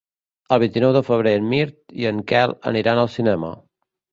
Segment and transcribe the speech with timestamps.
[0.55, 3.53] El vint-i-nou de febrer en Mirt i en Quel aniran al cinema.